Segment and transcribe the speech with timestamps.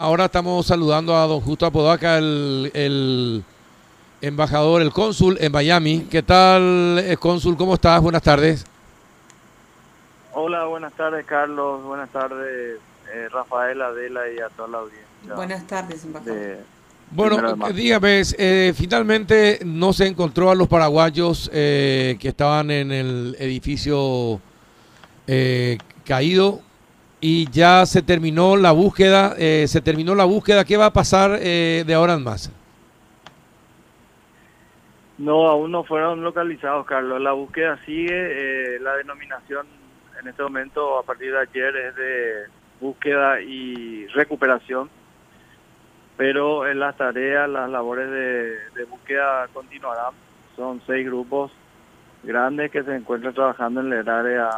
[0.00, 3.42] Ahora estamos saludando a don Justo Apodaca, el, el
[4.20, 6.06] embajador, el cónsul en Miami.
[6.08, 7.56] ¿Qué tal, eh, cónsul?
[7.56, 8.00] ¿Cómo estás?
[8.00, 8.64] Buenas tardes.
[10.34, 11.82] Hola, buenas tardes, Carlos.
[11.82, 12.78] Buenas tardes,
[13.12, 15.34] eh, Rafael, Adela y a toda la audiencia.
[15.34, 16.36] Buenas tardes, embajador.
[16.36, 16.58] de-
[17.10, 23.36] Bueno, dígame, eh, finalmente no se encontró a los paraguayos eh, que estaban en el
[23.40, 24.40] edificio
[25.26, 26.60] eh, caído
[27.20, 29.34] y ya se terminó la búsqueda.
[29.38, 30.64] eh, se terminó la búsqueda.
[30.64, 32.52] ¿Qué va a pasar eh, de ahora en más?
[35.18, 37.20] No, aún no fueron localizados, Carlos.
[37.20, 38.76] La búsqueda sigue.
[38.76, 39.66] eh, la denominación
[40.20, 42.32] en este momento, a partir de ayer, es de
[42.80, 44.88] búsqueda y recuperación.
[46.16, 50.14] Pero en las tareas, las labores de, búsqueda continuarán.
[50.56, 51.52] Son seis grupos
[52.24, 54.48] grandes que se encuentran trabajando en el área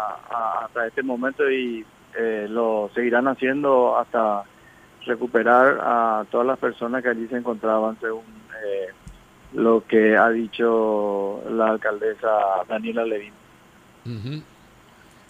[0.62, 1.84] hasta este momento y
[2.16, 4.44] eh, lo seguirán haciendo hasta
[5.06, 8.24] recuperar a todas las personas que allí se encontraban según
[8.64, 8.88] eh,
[9.54, 12.28] lo que ha dicho la alcaldesa
[12.68, 13.32] Daniela Levin.
[14.06, 14.42] Ujú.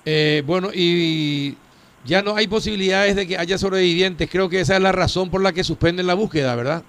[0.04, 1.56] Eh, bueno, y
[2.04, 4.30] ya no hay posibilidades de que haya sobrevivientes.
[4.30, 6.82] Creo que esa es la razón por la que suspenden la búsqueda, ¿verdad?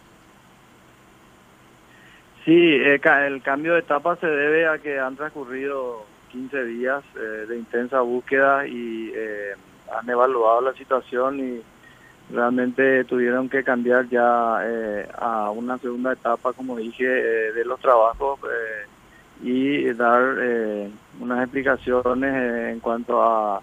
[2.46, 7.46] Sí, eh, el cambio de etapa se debe a que han transcurrido 15 días eh,
[7.48, 9.54] de intensa búsqueda y eh,
[9.98, 11.62] han evaluado la situación y
[12.32, 17.80] realmente tuvieron que cambiar ya eh, a una segunda etapa, como dije, eh, de los
[17.80, 18.88] trabajos eh,
[19.44, 20.90] y dar eh,
[21.20, 23.62] unas explicaciones eh, en cuanto a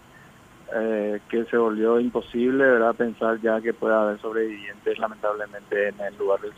[1.31, 2.95] que se volvió imposible, ¿verdad?
[2.95, 6.53] Pensar ya que pueda haber sobrevivientes lamentablemente en el lugar del.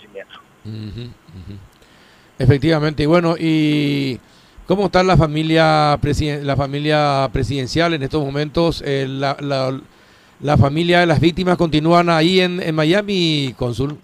[0.65, 1.59] Ujú, ujú.
[2.37, 4.19] Efectivamente, y bueno, ¿y
[4.71, 8.85] cómo está la familia, presiden- la familia presidencial en estos momentos?
[8.87, 13.99] Eh, la, la- familia de las víctimas continúan ahí en, en Miami, cónsul.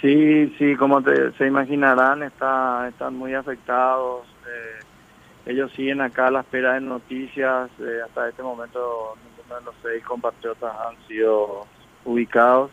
[0.00, 4.26] Sí, sí, como te- se imaginarán, está, están muy afectados.
[4.48, 4.80] eh,
[5.46, 7.70] ellos siguen acá a la espera de noticias.
[7.78, 11.64] eh, hasta este momento ninguno de los seis compatriotas han sido
[12.04, 12.72] ubicados.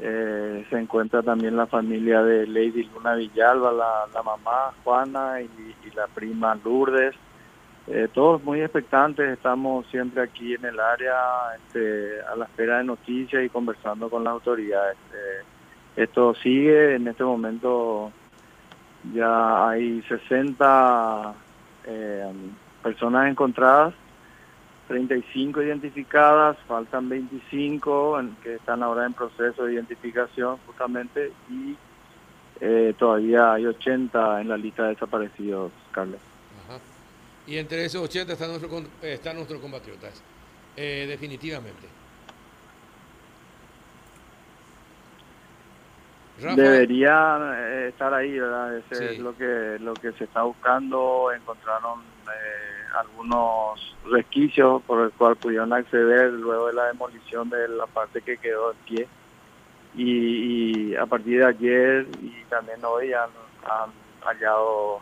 [0.00, 5.44] Eh, se encuentra también la familia de Lady Luna Villalba, la, mamá Juana y,
[5.86, 7.14] y la prima Lourdes.
[7.90, 11.16] Eh, todos muy expectantes, estamos siempre aquí en el área
[11.56, 14.98] este, a la espera de noticias y conversando con las autoridades.
[15.14, 15.44] Eh,
[15.96, 18.12] esto sigue, en este momento
[19.14, 21.34] ya hay 60
[21.86, 22.32] eh,
[22.82, 23.94] personas encontradas,
[24.88, 31.78] 35 identificadas, faltan 25 en- que están ahora en proceso de identificación justamente y
[32.60, 36.20] eh, todavía hay 80 en la lista de desaparecidos, Carlos.
[37.46, 38.50] Y entre esos 80 están
[39.02, 40.24] están nuestros compatriotas,
[40.74, 41.94] eh, definitivamente.
[46.40, 48.78] Rafa, Deberían eh, estar ahí, ¿verdad?
[48.78, 49.04] Ese Sí.
[49.14, 51.32] es lo que lo que se está buscando.
[51.32, 57.86] Encontraron eh, algunos resquicios por el cual pudieron acceder luego de la demolición de la
[57.86, 59.08] parte que quedó en pie.
[59.96, 63.30] Y, a partir de ayer y también hoy han,
[64.22, 65.00] hallado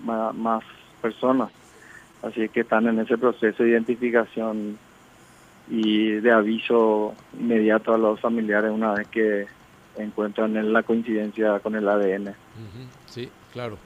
[0.00, 0.62] más,
[1.00, 1.50] personas.
[2.22, 4.78] Así que están en ese proceso de identificación
[5.68, 9.46] y de aviso inmediato a los familiares una vez que
[9.96, 12.34] encuentran en la coincidencia con el ADN.
[13.06, 13.78] Sí, claro.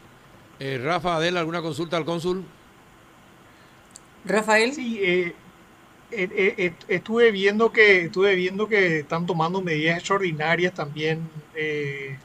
[0.60, 2.44] Eh, Rafa, Adela, ¿alguna consulta al cónsul?
[4.28, 5.34] Rafael, Sí, eh,
[6.10, 12.18] eh, eh, estuve viendo que estuve viendo que están tomando medidas extraordinarias también de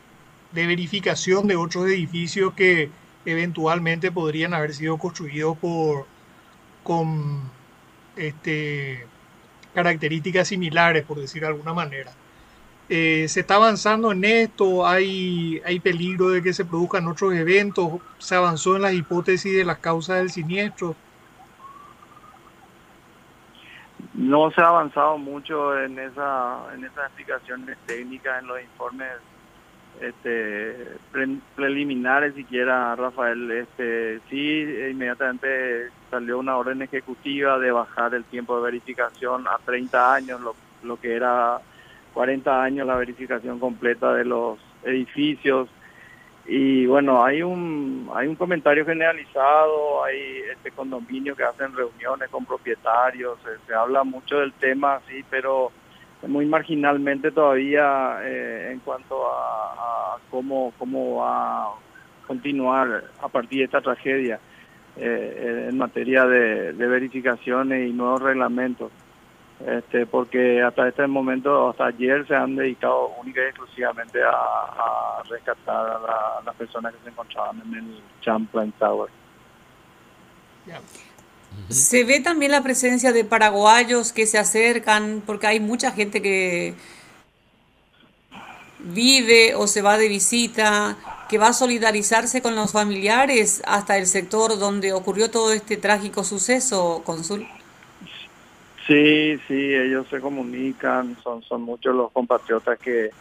[0.68, 2.90] verificación de otros edificios que
[3.26, 6.06] eventualmente podrían haber sido construidos por
[6.84, 7.42] con
[8.16, 9.06] este
[9.74, 12.12] características similares, por decir de alguna manera.
[12.88, 18.36] Se está avanzando en esto, hay, hay peligro de que se produzcan otros eventos, se
[18.36, 20.96] avanzó en las hipótesis de las causas del siniestro.
[24.16, 29.10] No se ha avanzado mucho en esa en esas explicaciones técnicas en los informes
[30.02, 30.76] este
[31.12, 34.62] pre- preliminares siquiera Rafael este sí
[34.92, 40.56] inmediatamente salió una orden ejecutiva de bajar el tiempo de verificación a 30 años lo,
[40.84, 41.60] lo que era
[42.14, 45.70] 40 años la verificación completa de los edificios
[46.46, 52.46] y bueno hay un hay un comentario generalizado hay este condominio que hacen reuniones con
[52.46, 55.72] propietarios se, habla mucho del tema sí pero
[56.28, 61.70] muy marginalmente todavía eh, en cuanto a, a cómo cómo va a
[62.28, 64.40] continuar a partir de esta tragedia
[64.98, 68.92] eh, en materia de, de verificaciones y nuevos reglamentos
[69.66, 76.02] este, porque hasta este momento, hasta ayer, se han dedicado única y exclusivamente a, rescatar
[76.08, 79.10] a, las personas que se encontraban en el Champlain Tower.
[81.70, 86.76] Se ve también la presencia de paraguayos que se acercan, porque hay mucha gente que
[88.80, 90.98] vive o se va de visita,
[91.30, 96.26] que va a solidarizarse con los familiares hasta el sector donde ocurrió todo este trágico
[96.26, 97.48] suceso, Consul.
[98.88, 103.12] Sí, sí, ellos se comunican, son, son muchos los compatriotas que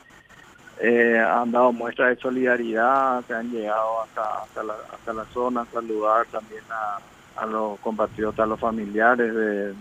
[0.81, 5.65] eh, han dado muestra de solidaridad, se han llegado hasta, hasta, la, hasta la zona
[5.73, 6.99] saludar también a,
[7.37, 9.75] a los compatriotas, a los familiares de,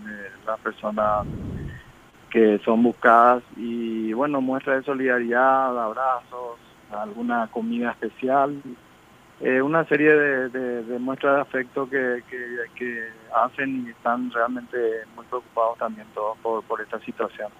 [0.46, 1.26] las personas
[2.30, 3.42] que son buscadas.
[3.56, 6.58] Y bueno, muestra de solidaridad, abrazos,
[6.90, 8.60] alguna comida especial,
[9.42, 12.22] eh, una serie de, muestras de afecto que,
[12.76, 14.76] que, hacen y están realmente
[15.16, 17.50] muy preocupados también todos por, por esta situación.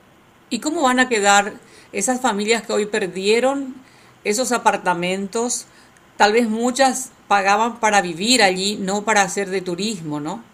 [0.48, 1.52] ¿Y cómo van a quedar
[1.92, 3.74] esas familias que hoy perdieron
[4.22, 5.66] esos apartamentos?
[6.16, 10.44] Tal vez muchas pagaban para vivir allí, no para hacer de turismo, ¿no?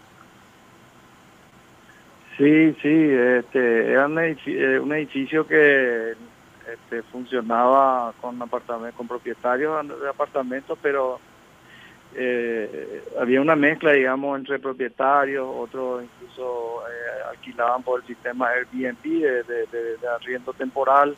[2.37, 4.37] Sí, sí, este, era un eh,
[4.95, 6.13] edificio, que
[6.73, 11.19] este, funcionaba con con propietarios de apartamentos, pero
[12.15, 19.03] eh, había una mezcla, digamos, entre propietarios, otros incluso eh, alquilaban por el sistema Airbnb
[19.03, 21.15] de, arriendo temporal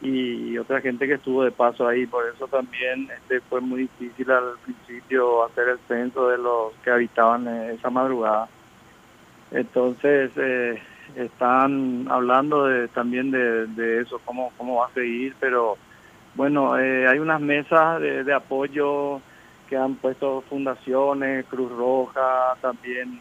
[0.00, 2.06] y otra gente que estuvo de paso ahí.
[2.06, 6.90] Por eso también este, fue muy difícil al principio hacer el censo de los que
[6.90, 8.48] habitaban esa madrugada.
[9.50, 10.80] Entonces, eh,
[11.16, 15.76] están hablando de, también de, eso, cómo, cómo va a seguir, pero
[16.34, 19.20] bueno, eh, hay unas mesas de, de apoyo
[19.68, 23.20] que han puesto fundaciones, Cruz Roja, también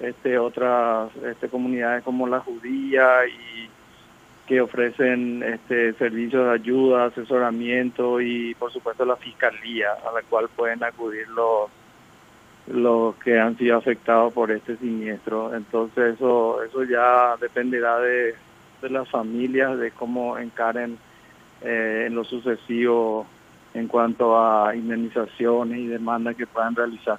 [0.00, 3.68] este otras este, comunidades como la judía y
[4.46, 10.48] que ofrecen este, servicios de ayuda, asesoramiento y por supuesto la fiscalía a la cual
[10.54, 11.68] pueden acudir los
[12.70, 15.54] los que han sido afectados por este siniestro.
[15.54, 18.34] Entonces eso eso ya dependerá de,
[18.82, 20.98] las familias, de cómo encaren
[21.62, 23.26] eh, en lo sucesivo
[23.74, 27.18] en cuanto a indemnizaciones y demandas que puedan realizar.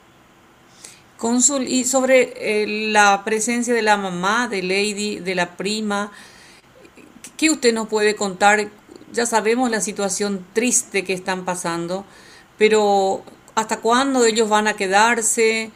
[1.18, 6.12] Cónsul, y sobre eh, la presencia de la mamá, de Lady, de la prima,
[7.40, 8.68] ¿Qué usted nos puede contar?
[9.14, 12.04] Ya sabemos la situación triste que están pasando,
[12.58, 13.24] pero
[13.60, 15.72] ¿hasta cuándo ellos van a quedarse?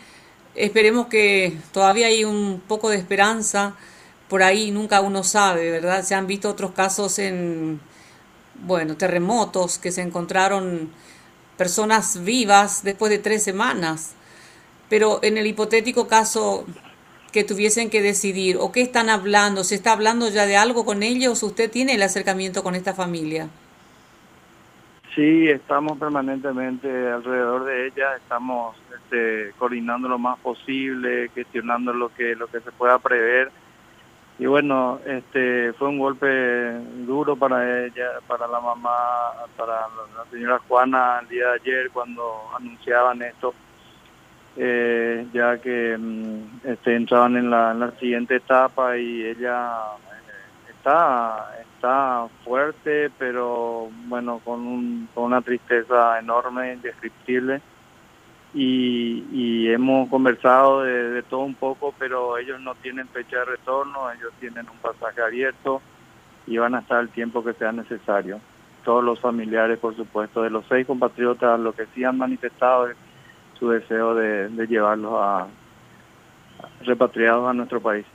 [0.56, 3.76] Esperemos que todavía hay un poco de esperanza.
[4.30, 6.04] Por ahí nunca uno sabe, ¿verdad?
[6.04, 7.80] Se han visto otros casos en,
[8.66, 10.92] bueno, terremotos que se encontraron
[11.58, 14.12] personas vivas después de tres semanas.
[14.90, 16.66] Pero en el hipotético caso
[17.34, 19.64] que tuviesen que decidir o qué están hablando?
[19.64, 21.44] ¿Se está hablando ya de algo con ellos?
[21.44, 23.50] ¿Usted tiene el acercamiento con esta familia?
[25.16, 32.36] Sí, estamos permanentemente alrededor de ella, estamos este, coordinando lo más posible, gestionando lo que
[32.36, 33.52] lo que se pueda prever.
[34.40, 36.28] Y bueno, este fue un golpe
[37.06, 38.98] duro para ella, para la mamá,
[39.56, 43.54] para la señora Juana el día de ayer cuando anunciaban esto
[44.56, 50.70] eh, ya que mm, este, entraban en la, en la, siguiente etapa y ella eh,
[50.70, 57.62] está está fuerte, pero bueno, con, un, con una tristeza enorme, indescriptible.
[58.54, 63.46] Y, y hemos conversado de, de, todo un poco, pero ellos no tienen fecha de
[63.46, 65.82] retorno, ellos tienen un pasaje abierto
[66.48, 68.40] y van a estar el tiempo que sea necesario.
[68.86, 72.96] Todos los familiares, por supuesto, de los seis compatriotas, lo que sí han manifestado es
[73.60, 75.48] su deseo de, llevarlos a,
[76.86, 78.06] repatriados a nuestro país.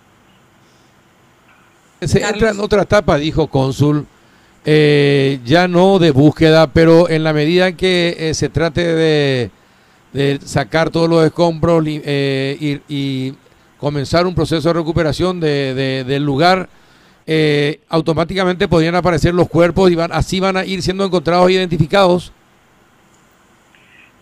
[2.00, 4.06] Se entra en otra etapa, dijo Cónsul,
[4.64, 9.50] eh, ya no de búsqueda, pero en la medida en que eh, se trate
[10.12, 13.34] de, sacar todos los escombros eh, y,
[13.78, 16.68] comenzar un proceso de recuperación de, del lugar,
[17.88, 22.32] automáticamente podrían aparecer los cuerpos y van, así van a ir siendo encontrados e identificados.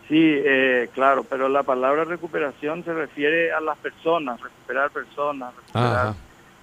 [0.09, 6.15] Sí, eh, claro, pero la palabra recuperación se refiere a las personas, recuperar personas, recuperar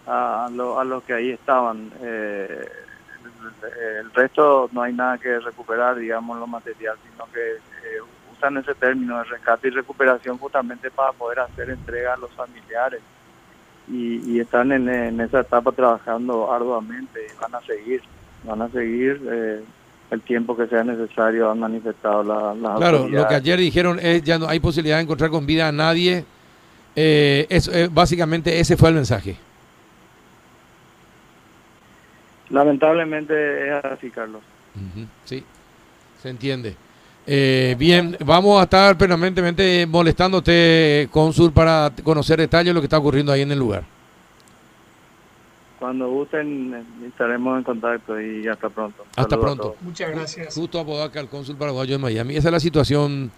[0.08, 1.92] a, a los que ahí estaban.
[2.02, 2.66] Eh,
[4.00, 8.00] el, resto no hay nada que recuperar, digamos, lo material, sino que eh,
[8.36, 13.02] usan ese término de rescate y recuperación justamente para poder hacer entrega a los familiares.
[13.88, 18.02] Y, están en, en, esa etapa trabajando arduamente y van a seguir,
[18.46, 19.22] van a seguir.
[19.30, 19.64] Eh,
[20.12, 24.22] el tiempo que sea necesario han manifestado las la Claro, lo que ayer dijeron es
[24.24, 26.24] ya no hay posibilidad de encontrar con vida a nadie.
[26.96, 29.36] Eh, es, eh, básicamente ese fue el mensaje.
[32.54, 34.44] Lamentablemente es así, Carlos.
[35.26, 35.44] Sí,
[36.22, 36.76] se entiende.
[37.26, 43.00] Eh, bien, vamos a estar permanentemente molestándote, cónsul, para conocer detalles de lo que está
[43.00, 43.84] ocurriendo ahí en el lugar.
[45.80, 49.04] Cuando gusten, estaremos en contacto y hasta pronto.
[49.16, 49.76] Hasta pronto.
[49.82, 50.54] Muchas gracias.
[50.54, 52.36] Justo Apodaca, el cónsul paraguayo en Miami.
[52.36, 53.32] Esa es la situación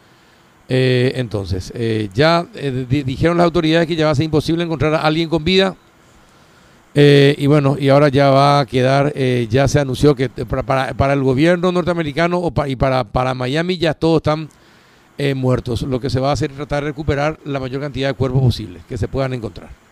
[0.67, 1.71] eh, entonces.
[1.73, 5.45] Eh, ya dijeron las autoridades que ya va a ser imposible encontrar a alguien con
[5.45, 5.73] vida.
[6.97, 10.93] Eh, y bueno, y ahora ya va a quedar, eh, ya se anunció que para,
[10.93, 14.47] para, el gobierno norteamericano o y para, para Miami ya todos están
[15.17, 15.81] eh, muertos.
[15.81, 18.41] Lo que se va a hacer es tratar de recuperar la mayor cantidad de cuerpos
[18.41, 19.84] posibles que se puedan encontrar.